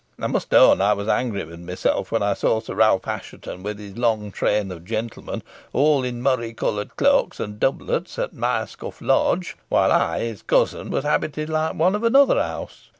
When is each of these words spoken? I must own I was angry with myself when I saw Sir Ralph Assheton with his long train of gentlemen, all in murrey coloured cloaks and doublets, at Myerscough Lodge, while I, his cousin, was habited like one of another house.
I 0.19 0.25
must 0.25 0.51
own 0.51 0.81
I 0.81 0.93
was 0.93 1.07
angry 1.07 1.45
with 1.45 1.59
myself 1.59 2.11
when 2.11 2.23
I 2.23 2.33
saw 2.33 2.59
Sir 2.59 2.73
Ralph 2.73 3.07
Assheton 3.07 3.61
with 3.61 3.77
his 3.77 3.99
long 3.99 4.31
train 4.31 4.71
of 4.71 4.83
gentlemen, 4.83 5.43
all 5.73 6.03
in 6.03 6.23
murrey 6.23 6.53
coloured 6.55 6.95
cloaks 6.97 7.39
and 7.39 7.59
doublets, 7.59 8.17
at 8.17 8.33
Myerscough 8.33 8.99
Lodge, 9.01 9.55
while 9.69 9.91
I, 9.91 10.21
his 10.21 10.41
cousin, 10.41 10.89
was 10.89 11.03
habited 11.03 11.49
like 11.49 11.75
one 11.75 11.93
of 11.93 12.03
another 12.03 12.41
house. 12.41 12.89